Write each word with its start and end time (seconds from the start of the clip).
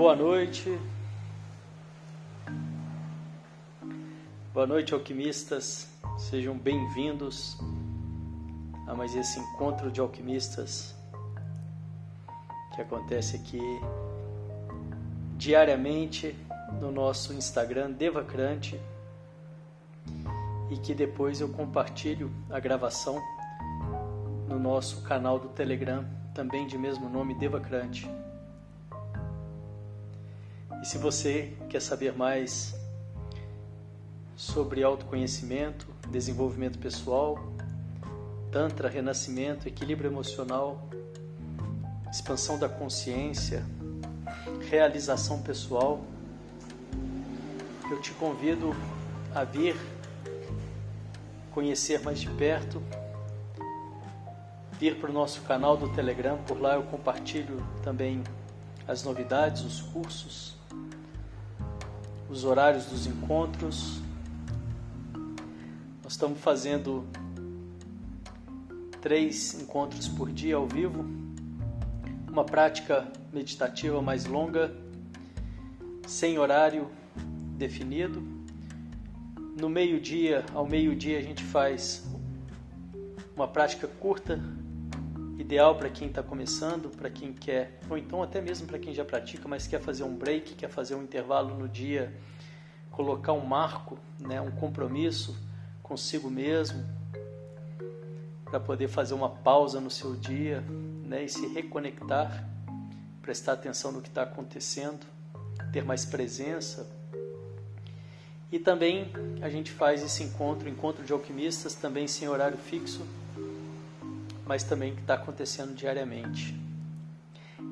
Boa 0.00 0.16
noite. 0.16 0.80
Boa 4.54 4.66
noite, 4.66 4.94
alquimistas. 4.94 5.90
Sejam 6.16 6.56
bem-vindos 6.56 7.58
a 8.86 8.94
mais 8.94 9.14
esse 9.14 9.38
encontro 9.38 9.90
de 9.90 10.00
alquimistas 10.00 10.96
que 12.74 12.80
acontece 12.80 13.36
aqui 13.36 13.60
diariamente 15.36 16.34
no 16.80 16.90
nosso 16.90 17.34
Instagram 17.34 17.90
Devacrante 17.90 18.80
e 20.70 20.78
que 20.78 20.94
depois 20.94 21.42
eu 21.42 21.50
compartilho 21.50 22.32
a 22.48 22.58
gravação 22.58 23.20
no 24.48 24.58
nosso 24.58 25.02
canal 25.02 25.38
do 25.38 25.48
Telegram, 25.48 26.06
também 26.34 26.66
de 26.66 26.78
mesmo 26.78 27.06
nome 27.06 27.34
Devacrante. 27.34 28.08
E 30.82 30.86
se 30.86 30.98
você 30.98 31.52
quer 31.68 31.80
saber 31.80 32.12
mais 32.12 32.74
sobre 34.34 34.82
autoconhecimento, 34.82 35.86
desenvolvimento 36.10 36.78
pessoal, 36.78 37.38
Tantra, 38.50 38.88
renascimento, 38.88 39.68
equilíbrio 39.68 40.10
emocional, 40.10 40.88
expansão 42.10 42.58
da 42.58 42.68
consciência, 42.68 43.64
realização 44.68 45.40
pessoal, 45.40 46.00
eu 47.88 48.00
te 48.00 48.10
convido 48.14 48.74
a 49.32 49.44
vir 49.44 49.76
conhecer 51.52 52.00
mais 52.02 52.18
de 52.20 52.28
perto, 52.30 52.82
vir 54.80 54.98
para 54.98 55.10
o 55.10 55.12
nosso 55.12 55.42
canal 55.42 55.76
do 55.76 55.88
Telegram, 55.94 56.38
por 56.38 56.60
lá 56.60 56.74
eu 56.74 56.82
compartilho 56.82 57.64
também 57.84 58.24
as 58.88 59.04
novidades, 59.04 59.62
os 59.62 59.80
cursos, 59.80 60.56
os 62.30 62.44
horários 62.44 62.86
dos 62.86 63.06
encontros. 63.06 64.00
Nós 66.02 66.12
estamos 66.12 66.38
fazendo 66.38 67.04
três 69.00 69.54
encontros 69.60 70.06
por 70.06 70.30
dia 70.30 70.54
ao 70.54 70.66
vivo, 70.66 71.04
uma 72.28 72.44
prática 72.44 73.10
meditativa 73.32 74.00
mais 74.00 74.26
longa, 74.26 74.72
sem 76.06 76.38
horário 76.38 76.88
definido. 77.56 78.22
No 79.60 79.68
meio-dia, 79.68 80.44
ao 80.54 80.66
meio-dia, 80.66 81.18
a 81.18 81.22
gente 81.22 81.42
faz 81.42 82.06
uma 83.34 83.48
prática 83.48 83.88
curta, 83.88 84.40
ideal 85.50 85.74
para 85.74 85.90
quem 85.90 86.06
está 86.06 86.22
começando, 86.22 86.96
para 86.96 87.10
quem 87.10 87.32
quer, 87.32 87.80
ou 87.90 87.98
então 87.98 88.22
até 88.22 88.40
mesmo 88.40 88.68
para 88.68 88.78
quem 88.78 88.94
já 88.94 89.04
pratica, 89.04 89.48
mas 89.48 89.66
quer 89.66 89.80
fazer 89.80 90.04
um 90.04 90.14
break, 90.14 90.54
quer 90.54 90.70
fazer 90.70 90.94
um 90.94 91.02
intervalo 91.02 91.58
no 91.58 91.68
dia, 91.68 92.14
colocar 92.88 93.32
um 93.32 93.44
marco, 93.44 93.98
né, 94.20 94.40
um 94.40 94.52
compromisso 94.52 95.36
consigo 95.82 96.30
mesmo, 96.30 96.86
para 98.44 98.60
poder 98.60 98.86
fazer 98.86 99.12
uma 99.12 99.28
pausa 99.28 99.80
no 99.80 99.90
seu 99.90 100.14
dia 100.14 100.60
né, 101.04 101.24
e 101.24 101.28
se 101.28 101.48
reconectar, 101.48 102.48
prestar 103.20 103.54
atenção 103.54 103.90
no 103.90 104.00
que 104.00 104.08
está 104.08 104.22
acontecendo, 104.22 105.04
ter 105.72 105.82
mais 105.82 106.04
presença. 106.04 106.88
E 108.52 108.58
também 108.60 109.10
a 109.42 109.48
gente 109.48 109.72
faz 109.72 110.00
esse 110.00 110.22
encontro, 110.22 110.68
encontro 110.68 111.04
de 111.04 111.12
alquimistas, 111.12 111.74
também 111.74 112.06
sem 112.06 112.28
horário 112.28 112.56
fixo, 112.56 113.04
mas 114.50 114.64
também 114.64 114.96
que 114.96 115.00
está 115.00 115.14
acontecendo 115.14 115.76
diariamente. 115.76 116.60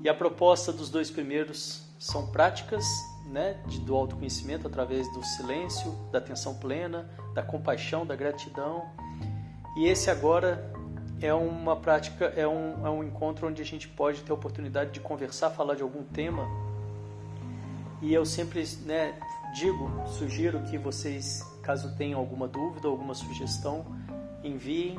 E 0.05 0.09
a 0.09 0.15
proposta 0.15 0.73
dos 0.73 0.89
dois 0.89 1.11
primeiros 1.11 1.83
são 1.99 2.29
práticas 2.29 2.85
né, 3.27 3.61
de, 3.67 3.81
do 3.81 3.97
autoconhecimento 3.97 4.69
através 4.69 5.13
do 5.13 5.21
silêncio, 5.25 5.91
da 6.13 6.19
atenção 6.19 6.55
plena, 6.55 7.11
da 7.35 7.43
compaixão, 7.43 8.07
da 8.07 8.15
gratidão 8.15 8.89
e 9.77 9.87
esse 9.87 10.09
agora 10.09 10.73
é 11.21 11.35
uma 11.35 11.75
prática, 11.75 12.27
é 12.37 12.47
um, 12.47 12.87
é 12.87 12.91
um 12.91 13.03
encontro 13.03 13.49
onde 13.49 13.61
a 13.61 13.65
gente 13.65 13.89
pode 13.89 14.23
ter 14.23 14.31
a 14.31 14.35
oportunidade 14.35 14.93
de 14.93 15.01
conversar, 15.01 15.51
falar 15.51 15.75
de 15.75 15.83
algum 15.83 16.05
tema. 16.05 16.49
E 18.01 18.15
eu 18.15 18.25
sempre 18.25 18.65
né, 18.85 19.15
digo, 19.53 19.91
sugiro 20.07 20.63
que 20.63 20.79
vocês, 20.79 21.43
caso 21.63 21.97
tenham 21.97 22.21
alguma 22.21 22.47
dúvida, 22.47 22.87
alguma 22.87 23.15
sugestão, 23.15 23.85
enviem, 24.45 24.97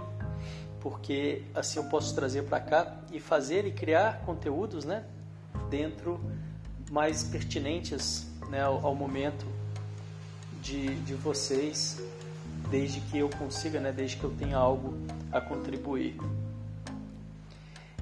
porque 0.81 1.43
assim 1.53 1.79
eu 1.79 1.85
posso 1.85 2.13
trazer 2.15 2.43
para 2.43 2.59
cá 2.59 2.95
e 3.11 3.19
fazer 3.19 3.65
e 3.65 3.71
criar 3.71 4.21
conteúdos 4.25 4.85
né, 4.85 5.05
dentro 5.69 6.19
mais 6.89 7.23
pertinentes 7.23 8.27
né, 8.49 8.61
ao, 8.61 8.85
ao 8.85 8.95
momento 8.95 9.45
de, 10.61 10.95
de 11.01 11.13
vocês 11.13 12.01
desde 12.69 13.01
que 13.01 13.17
eu 13.17 13.29
consiga, 13.29 13.79
né, 13.79 13.91
desde 13.91 14.17
que 14.17 14.23
eu 14.23 14.31
tenha 14.31 14.57
algo 14.57 14.93
a 15.31 15.39
contribuir. 15.39 16.17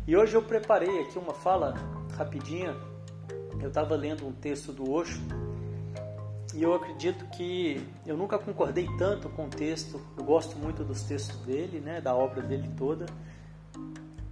E 0.05 0.15
hoje 0.15 0.35
eu 0.35 0.41
preparei 0.41 1.01
aqui 1.01 1.17
uma 1.19 1.33
fala 1.33 1.73
rapidinha. 2.17 2.75
Eu 3.59 3.67
estava 3.67 3.95
lendo 3.95 4.25
um 4.25 4.31
texto 4.31 4.71
do 4.71 4.89
Osho 4.89 5.19
e 6.57 6.63
eu 6.63 6.73
acredito 6.73 7.23
que 7.27 7.87
eu 8.03 8.17
nunca 8.17 8.39
concordei 8.39 8.87
tanto 8.97 9.29
com 9.29 9.45
o 9.45 9.49
texto. 9.49 10.01
Eu 10.17 10.23
gosto 10.23 10.57
muito 10.57 10.83
dos 10.83 11.03
textos 11.03 11.37
dele, 11.45 11.79
né, 11.79 12.01
da 12.01 12.15
obra 12.15 12.41
dele 12.41 12.67
toda. 12.75 13.05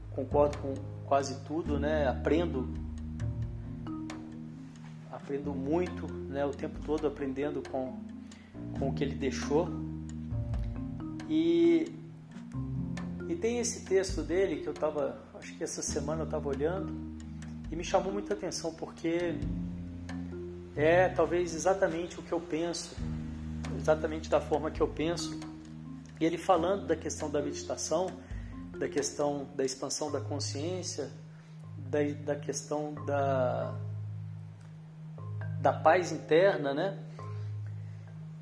Concordo 0.09 0.57
com 0.57 0.73
quase 1.05 1.39
tudo, 1.45 1.79
né? 1.79 2.07
Aprendo 2.07 2.67
aprendo 5.11 5.53
muito, 5.53 6.11
né, 6.11 6.43
o 6.45 6.51
tempo 6.51 6.79
todo 6.83 7.05
aprendendo 7.05 7.61
com 7.69 7.95
com 8.79 8.89
o 8.89 8.93
que 8.93 9.03
ele 9.03 9.15
deixou. 9.15 9.69
E, 11.29 11.93
e 13.29 13.35
tem 13.35 13.59
esse 13.59 13.85
texto 13.85 14.23
dele 14.23 14.61
que 14.61 14.67
eu 14.67 14.73
estava, 14.73 15.21
acho 15.35 15.55
que 15.55 15.63
essa 15.63 15.83
semana 15.83 16.21
eu 16.21 16.25
estava 16.25 16.49
olhando 16.49 16.91
e 17.71 17.75
me 17.75 17.83
chamou 17.83 18.11
muita 18.11 18.33
atenção 18.33 18.73
porque 18.73 19.35
é 20.75 21.09
talvez 21.09 21.55
exatamente 21.55 22.19
o 22.19 22.23
que 22.23 22.31
eu 22.31 22.39
penso, 22.39 22.95
exatamente 23.77 24.29
da 24.29 24.41
forma 24.41 24.69
que 24.69 24.81
eu 24.81 24.87
penso. 24.87 25.39
E 26.19 26.25
ele 26.25 26.37
falando 26.37 26.85
da 26.85 26.95
questão 26.95 27.29
da 27.29 27.41
meditação, 27.41 28.07
da 28.77 28.87
questão 28.87 29.47
da 29.55 29.63
expansão 29.63 30.11
da 30.11 30.19
consciência, 30.19 31.09
da, 31.77 31.99
da 32.23 32.35
questão 32.35 32.93
da, 33.05 33.73
da 35.61 35.73
paz 35.73 36.11
interna, 36.11 36.73
né? 36.73 36.97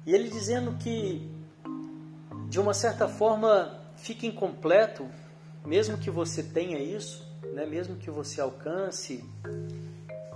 E 0.05 0.13
ele 0.13 0.29
dizendo 0.29 0.73
que 0.77 1.31
de 2.49 2.59
uma 2.59 2.73
certa 2.73 3.07
forma 3.07 3.79
fica 3.95 4.25
incompleto, 4.25 5.07
mesmo 5.65 5.97
que 5.97 6.11
você 6.11 6.43
tenha 6.43 6.77
isso, 6.77 7.25
né? 7.53 7.65
mesmo 7.65 7.95
que 7.95 8.11
você 8.11 8.41
alcance 8.41 9.23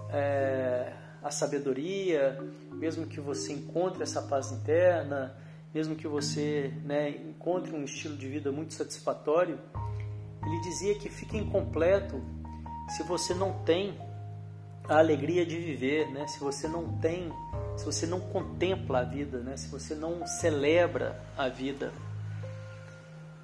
é, 0.10 0.94
a 1.28 1.32
sabedoria, 1.32 2.40
mesmo 2.72 3.06
que 3.06 3.20
você 3.20 3.52
encontre 3.52 4.02
essa 4.02 4.22
paz 4.22 4.52
interna, 4.52 5.36
mesmo 5.74 5.96
que 5.96 6.08
você 6.08 6.74
né, 6.86 7.10
encontre 7.10 7.76
um 7.76 7.84
estilo 7.84 8.16
de 8.16 8.28
vida 8.28 8.52
muito 8.52 8.74
satisfatório, 8.74 9.60
ele 10.46 10.62
dizia 10.62 10.96
que 10.96 11.10
fica 11.10 11.36
incompleto 11.36 12.22
se 12.90 13.04
você 13.04 13.34
não 13.34 13.64
tem 13.66 14.00
a 14.88 15.00
alegria 15.00 15.46
de 15.46 15.58
viver, 15.58 16.10
né? 16.12 16.26
se 16.28 16.40
você 16.40 16.66
não 16.66 16.98
tem, 17.00 17.30
se 17.76 17.84
você 17.84 18.06
não 18.06 18.22
contempla 18.22 19.00
a 19.00 19.04
vida, 19.04 19.40
né? 19.40 19.58
se 19.58 19.68
você 19.68 19.94
não 19.94 20.26
celebra 20.26 21.22
a 21.38 21.50
vida. 21.50 21.92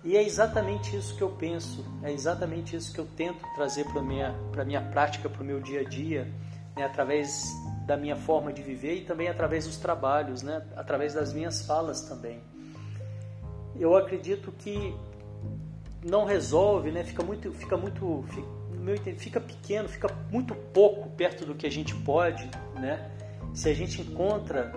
E 0.06 0.15
é 0.15 0.24
exatamente 0.24 0.95
isso 0.95 1.18
que 1.18 1.21
eu 1.21 1.31
penso, 1.31 1.85
é 2.01 2.12
exatamente 2.12 2.77
isso 2.77 2.94
que 2.94 3.00
eu 3.00 3.07
tento 3.18 3.45
trazer 3.56 3.83
para 3.85 4.00
a 4.00 4.03
minha, 4.03 4.33
minha 4.65 4.81
prática, 4.81 5.30
para 5.30 5.41
o 5.41 5.45
meu 5.45 5.59
dia 5.59 5.81
a 5.81 5.83
dia, 5.83 6.31
né, 6.75 6.85
através 6.85 7.53
da 7.85 7.97
minha 7.97 8.15
forma 8.15 8.51
de 8.53 8.62
viver 8.62 8.95
e 8.95 9.01
também 9.01 9.27
através 9.27 9.65
dos 9.65 9.77
trabalhos, 9.77 10.41
né, 10.41 10.65
através 10.75 11.13
das 11.13 11.33
minhas 11.33 11.65
falas 11.65 12.01
também. 12.01 12.41
Eu 13.75 13.95
acredito 13.95 14.51
que 14.51 14.95
não 16.06 16.25
resolve, 16.25 16.91
né, 16.91 17.03
fica 17.03 17.24
muito, 17.24 17.51
fica 17.53 17.77
muito, 17.77 18.25
fica, 18.30 19.15
fica 19.18 19.41
pequeno, 19.41 19.89
fica 19.89 20.07
muito 20.31 20.56
pouco 20.56 21.09
perto 21.12 21.45
do 21.45 21.56
que 21.56 21.65
a 21.65 21.71
gente 21.71 21.95
pode, 21.95 22.50
né, 22.75 23.12
se 23.53 23.69
a 23.69 23.74
gente 23.74 24.01
encontra 24.01 24.71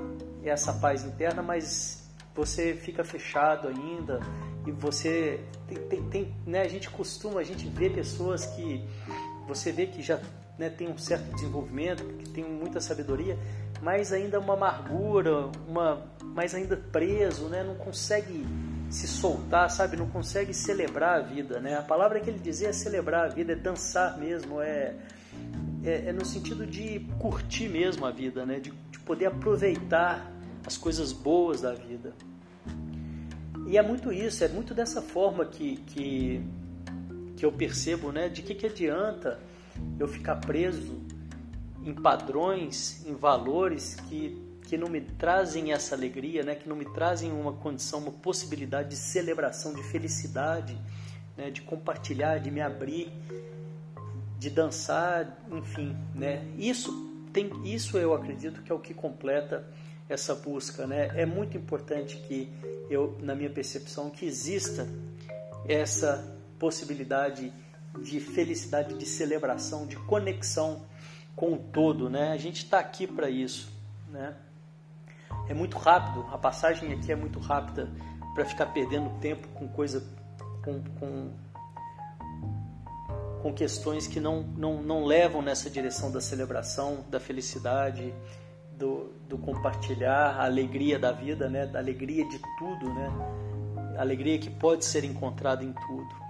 essa 0.44 0.72
paz 0.72 1.04
interna, 1.04 1.42
mas 1.42 2.08
você 2.34 2.74
fica 2.74 3.02
fechado 3.02 3.68
ainda, 3.68 4.20
e 4.66 4.72
você 4.72 5.40
tem, 5.66 5.78
tem, 5.78 6.02
tem, 6.08 6.34
né, 6.46 6.62
a 6.62 6.68
gente 6.68 6.90
costuma, 6.90 7.40
a 7.40 7.44
gente 7.44 7.66
vê 7.68 7.88
pessoas 7.88 8.46
que 8.46 8.84
você 9.46 9.72
vê 9.72 9.86
que 9.86 10.02
já 10.02 10.20
né, 10.58 10.68
tem 10.70 10.88
um 10.88 10.98
certo 10.98 11.34
desenvolvimento, 11.34 12.04
que 12.18 12.30
tem 12.30 12.44
muita 12.44 12.80
sabedoria, 12.80 13.38
mas 13.82 14.12
ainda 14.12 14.40
uma 14.40 14.54
amargura, 14.54 15.50
uma, 15.68 16.06
mas 16.22 16.54
ainda 16.54 16.76
preso, 16.76 17.48
né, 17.48 17.62
não 17.62 17.74
consegue 17.74 18.46
se 18.88 19.06
soltar, 19.06 19.70
sabe, 19.70 19.96
não 19.96 20.08
consegue 20.08 20.54
celebrar 20.54 21.18
a 21.18 21.22
vida, 21.22 21.60
né? 21.60 21.76
A 21.76 21.82
palavra 21.82 22.20
que 22.20 22.30
ele 22.30 22.38
dizia 22.38 22.68
é 22.68 22.72
celebrar 22.72 23.24
a 23.24 23.28
vida, 23.28 23.52
é 23.52 23.56
dançar 23.56 24.16
mesmo, 24.16 24.60
é 24.60 24.94
é, 25.86 26.08
é 26.08 26.12
no 26.12 26.24
sentido 26.24 26.66
de 26.66 27.00
curtir 27.18 27.68
mesmo 27.68 28.04
a 28.04 28.10
vida, 28.10 28.44
né? 28.44 28.58
De, 28.58 28.72
de 28.90 28.98
poder 29.00 29.26
aproveitar 29.26 30.30
as 30.66 30.76
coisas 30.76 31.12
boas 31.12 31.60
da 31.60 31.72
vida. 31.72 32.12
E 33.66 33.78
é 33.78 33.82
muito 33.82 34.12
isso, 34.12 34.44
é 34.44 34.48
muito 34.48 34.74
dessa 34.74 35.00
forma 35.00 35.44
que, 35.44 35.76
que, 35.78 36.42
que 37.36 37.44
eu 37.44 37.52
percebo, 37.52 38.10
né? 38.10 38.28
De 38.28 38.42
que, 38.42 38.54
que 38.54 38.66
adianta 38.66 39.38
eu 39.98 40.08
ficar 40.08 40.36
preso 40.36 41.00
em 41.84 41.94
padrões, 41.94 43.04
em 43.06 43.14
valores 43.14 43.94
que, 44.08 44.42
que 44.62 44.76
não 44.76 44.88
me 44.88 45.00
trazem 45.00 45.72
essa 45.72 45.94
alegria, 45.94 46.42
né? 46.42 46.54
Que 46.54 46.68
não 46.68 46.76
me 46.76 46.86
trazem 46.86 47.30
uma 47.30 47.52
condição, 47.52 48.00
uma 48.00 48.12
possibilidade 48.12 48.90
de 48.90 48.96
celebração, 48.96 49.74
de 49.74 49.82
felicidade, 49.82 50.76
né? 51.36 51.50
de 51.50 51.62
compartilhar, 51.62 52.38
de 52.38 52.50
me 52.50 52.60
abrir, 52.60 53.12
de 54.38 54.50
dançar, 54.50 55.38
enfim, 55.50 55.96
né? 56.14 56.46
Isso 56.58 57.06
tem, 57.32 57.50
isso 57.64 57.98
eu 57.98 58.14
acredito 58.14 58.62
que 58.62 58.72
é 58.72 58.74
o 58.74 58.78
que 58.78 58.94
completa 58.94 59.66
essa 60.08 60.34
busca, 60.34 60.86
né? 60.86 61.10
É 61.14 61.26
muito 61.26 61.56
importante 61.56 62.16
que 62.16 62.48
eu, 62.88 63.16
na 63.20 63.34
minha 63.34 63.50
percepção, 63.50 64.08
que 64.08 64.24
exista 64.24 64.88
essa 65.68 66.35
possibilidade 66.58 67.52
de 68.02 68.20
felicidade, 68.20 68.94
de 68.94 69.06
celebração, 69.06 69.86
de 69.86 69.96
conexão 69.96 70.82
com 71.34 71.52
o 71.52 71.58
todo, 71.58 72.08
né? 72.08 72.32
A 72.32 72.36
gente 72.36 72.64
está 72.64 72.78
aqui 72.78 73.06
para 73.06 73.28
isso, 73.28 73.72
né? 74.08 74.34
É 75.48 75.54
muito 75.54 75.76
rápido, 75.78 76.26
a 76.32 76.38
passagem 76.38 76.92
aqui 76.92 77.12
é 77.12 77.16
muito 77.16 77.38
rápida 77.38 77.90
para 78.34 78.44
ficar 78.44 78.66
perdendo 78.66 79.10
tempo 79.20 79.46
com 79.48 79.68
coisa, 79.68 80.04
com, 80.64 80.82
com, 80.98 81.30
com 83.42 83.52
questões 83.54 84.06
que 84.06 84.18
não, 84.18 84.42
não, 84.42 84.82
não 84.82 85.04
levam 85.04 85.40
nessa 85.40 85.70
direção 85.70 86.10
da 86.10 86.20
celebração, 86.20 87.04
da 87.08 87.20
felicidade, 87.20 88.12
do, 88.76 89.12
do 89.28 89.38
compartilhar 89.38 90.36
a 90.36 90.44
alegria 90.44 90.98
da 90.98 91.12
vida, 91.12 91.48
né? 91.48 91.66
Da 91.66 91.78
alegria 91.78 92.28
de 92.28 92.40
tudo, 92.58 92.92
né? 92.92 93.08
A 93.96 94.00
alegria 94.00 94.38
que 94.38 94.50
pode 94.50 94.84
ser 94.84 95.04
encontrada 95.04 95.64
em 95.64 95.72
tudo. 95.72 96.25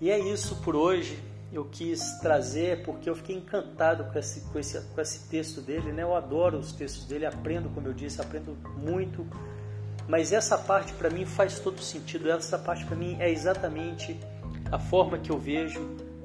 E 0.00 0.10
é 0.10 0.18
isso 0.18 0.56
por 0.56 0.76
hoje. 0.76 1.18
Eu 1.52 1.64
quis 1.64 2.18
trazer 2.20 2.82
porque 2.84 3.08
eu 3.08 3.16
fiquei 3.16 3.34
encantado 3.34 4.04
com 4.04 4.18
esse, 4.18 4.40
com 4.42 4.58
esse, 4.58 4.78
com 4.80 5.00
esse 5.00 5.28
texto 5.28 5.62
dele, 5.62 5.92
né? 5.92 6.02
Eu 6.02 6.14
adoro 6.14 6.58
os 6.58 6.72
textos 6.72 7.06
dele, 7.06 7.24
aprendo, 7.24 7.70
como 7.70 7.86
eu 7.86 7.94
disse, 7.94 8.20
aprendo 8.20 8.56
muito. 8.76 9.26
Mas 10.06 10.32
essa 10.32 10.58
parte 10.58 10.92
para 10.92 11.08
mim 11.08 11.24
faz 11.24 11.58
todo 11.58 11.80
sentido. 11.80 12.30
Essa 12.30 12.58
parte 12.58 12.84
para 12.84 12.96
mim 12.96 13.16
é 13.18 13.30
exatamente 13.30 14.18
a 14.70 14.78
forma 14.78 15.18
que 15.18 15.30
eu 15.30 15.38
vejo, 15.38 15.80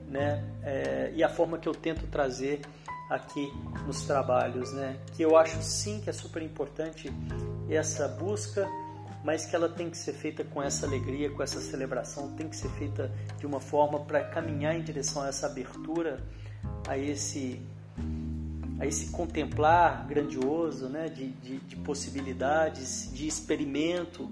né? 0.09 0.43
É, 0.61 1.11
e 1.15 1.23
a 1.23 1.29
forma 1.29 1.57
que 1.57 1.67
eu 1.67 1.73
tento 1.73 2.05
trazer 2.07 2.61
aqui 3.09 3.51
nos 3.85 4.03
trabalhos, 4.03 4.73
né? 4.73 4.97
Que 5.13 5.23
eu 5.23 5.37
acho 5.37 5.61
sim 5.61 6.01
que 6.01 6.09
é 6.09 6.13
super 6.13 6.41
importante 6.41 7.11
essa 7.69 8.07
busca, 8.07 8.67
mas 9.23 9.45
que 9.45 9.55
ela 9.55 9.69
tem 9.69 9.89
que 9.89 9.97
ser 9.97 10.13
feita 10.13 10.43
com 10.43 10.61
essa 10.61 10.85
alegria, 10.85 11.29
com 11.29 11.41
essa 11.41 11.61
celebração, 11.61 12.33
tem 12.35 12.49
que 12.49 12.55
ser 12.55 12.69
feita 12.71 13.11
de 13.39 13.45
uma 13.45 13.59
forma 13.59 13.99
para 14.01 14.23
caminhar 14.25 14.75
em 14.75 14.83
direção 14.83 15.21
a 15.21 15.29
essa 15.29 15.47
abertura, 15.47 16.19
a 16.87 16.97
esse 16.97 17.61
a 18.79 18.85
esse 18.85 19.11
contemplar 19.11 20.05
grandioso, 20.07 20.89
né? 20.89 21.07
De, 21.07 21.29
de, 21.29 21.57
de 21.59 21.75
possibilidades, 21.77 23.09
de 23.13 23.25
experimento, 23.25 24.29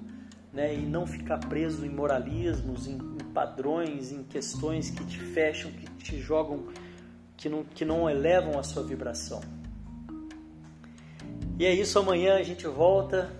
né? 0.51 0.73
E 0.75 0.81
não 0.81 1.07
ficar 1.07 1.37
preso 1.37 1.85
em 1.85 1.89
moralismos, 1.89 2.87
em, 2.87 2.95
em 2.95 3.31
padrões, 3.33 4.11
em 4.11 4.23
questões 4.23 4.89
que 4.89 5.05
te 5.05 5.19
fecham, 5.19 5.71
que 5.71 5.85
te 6.03 6.19
jogam 6.19 6.67
que 7.37 7.47
não, 7.47 7.63
que 7.63 7.85
não 7.85 8.09
elevam 8.09 8.59
a 8.59 8.63
sua 8.63 8.83
vibração. 8.83 9.41
E 11.57 11.65
é 11.65 11.73
isso, 11.73 11.97
amanhã 11.97 12.35
a 12.35 12.43
gente 12.43 12.67
volta, 12.67 13.31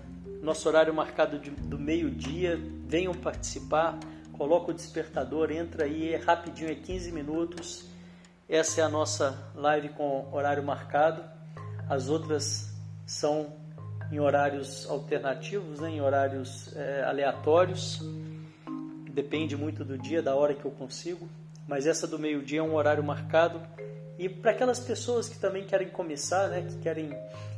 nosso 0.42 0.68
horário 0.68 0.94
marcado 0.94 1.40
de, 1.40 1.50
do 1.50 1.78
meio-dia. 1.78 2.60
Venham 2.86 3.14
participar, 3.14 3.98
coloca 4.34 4.72
o 4.72 4.74
despertador, 4.74 5.52
entra 5.52 5.86
aí, 5.86 6.14
é 6.14 6.18
rapidinho, 6.18 6.72
é 6.72 6.76
15 6.76 7.12
minutos. 7.12 7.86
Essa 8.50 8.82
é 8.82 8.84
a 8.84 8.90
nossa 8.90 9.52
live 9.56 9.90
com 9.90 10.28
horário 10.32 10.64
marcado. 10.64 11.24
As 11.90 12.10
outras 12.10 12.74
são 13.06 13.54
em 14.12 14.20
horários 14.20 14.90
alternativos, 14.90 15.80
né, 15.80 15.90
em 15.90 16.02
horários 16.02 16.76
é, 16.76 17.04
aleatórios. 17.04 18.02
Depende 19.12 19.56
muito 19.56 19.86
do 19.86 19.98
dia, 19.98 20.22
da 20.22 20.36
hora 20.36 20.54
que 20.54 20.66
eu 20.66 20.72
consigo. 20.72 21.30
Mas 21.68 21.88
essa 21.88 22.06
do 22.06 22.20
meio-dia 22.20 22.60
é 22.60 22.64
um 22.64 22.76
horário 22.76 23.04
marcado 23.04 23.62
e 24.22 24.30
para 24.30 24.52
aquelas 24.52 24.80
pessoas 24.80 25.28
que 25.28 25.40
também 25.40 25.66
querem 25.66 25.90
começar, 25.90 26.48
né, 26.50 26.62
que 26.62 26.78
querem 26.78 27.10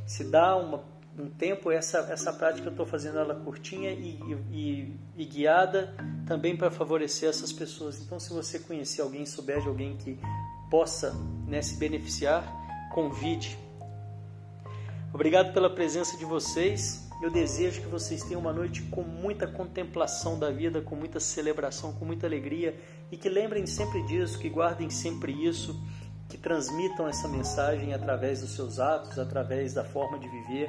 se 0.06 0.24
dar 0.24 0.56
uma, 0.56 0.82
um 1.18 1.28
tempo, 1.28 1.70
essa, 1.70 1.98
essa 2.10 2.32
prática 2.32 2.66
eu 2.66 2.70
estou 2.70 2.86
fazendo 2.86 3.18
ela 3.18 3.34
curtinha 3.34 3.90
e, 3.90 4.18
e, 4.50 4.96
e 5.16 5.24
guiada 5.24 5.94
também 6.26 6.56
para 6.56 6.70
favorecer 6.70 7.28
essas 7.28 7.52
pessoas. 7.52 8.00
Então, 8.00 8.18
se 8.18 8.32
você 8.32 8.58
conhecer 8.58 9.02
alguém, 9.02 9.24
souber 9.24 9.60
de 9.60 9.68
alguém 9.68 9.96
que 9.96 10.18
possa 10.70 11.14
né, 11.46 11.62
se 11.62 11.76
beneficiar, 11.76 12.44
convide. 12.92 13.56
Obrigado 15.12 15.52
pela 15.52 15.70
presença 15.70 16.16
de 16.16 16.24
vocês. 16.24 17.08
Eu 17.22 17.30
desejo 17.30 17.80
que 17.80 17.86
vocês 17.86 18.24
tenham 18.24 18.40
uma 18.40 18.52
noite 18.52 18.82
com 18.82 19.02
muita 19.02 19.46
contemplação 19.46 20.36
da 20.36 20.50
vida, 20.50 20.82
com 20.82 20.96
muita 20.96 21.20
celebração, 21.20 21.92
com 21.92 22.04
muita 22.04 22.26
alegria 22.26 22.76
e 23.10 23.16
que 23.16 23.28
lembrem 23.28 23.64
sempre 23.66 24.02
disso, 24.02 24.38
que 24.38 24.48
guardem 24.48 24.90
sempre 24.90 25.32
isso 25.32 25.80
que 26.34 26.38
transmitam 26.38 27.06
essa 27.06 27.28
mensagem 27.28 27.94
através 27.94 28.40
dos 28.40 28.56
seus 28.56 28.80
atos, 28.80 29.20
através 29.20 29.72
da 29.72 29.84
forma 29.84 30.18
de 30.18 30.28
viver. 30.28 30.68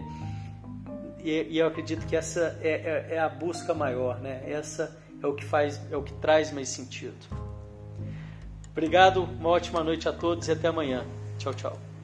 E, 1.24 1.48
e 1.50 1.58
eu 1.58 1.66
acredito 1.66 2.06
que 2.06 2.16
essa 2.16 2.56
é, 2.62 2.70
é, 2.70 3.16
é, 3.16 3.20
a 3.20 3.28
busca 3.28 3.74
maior, 3.74 4.22
né? 4.22 4.44
Essa 4.46 4.96
é 5.24 5.26
o 5.26 5.34
que 5.34 5.44
faz, 5.44 5.82
é 5.92 5.98
o 5.98 6.04
que 6.04 6.14
traz 6.14 6.52
mais 6.52 6.70
sentido. 6.70 7.16
Obrigado, 8.70 9.24
uma 9.24 9.50
ótima 9.50 9.84
noite 9.84 10.08
a 10.08 10.13
todos 10.13 10.48
e 10.48 10.51
até 10.51 10.68
amanhã. 10.68 11.04
Tchau, 11.39 11.54
tchau. 11.56 11.95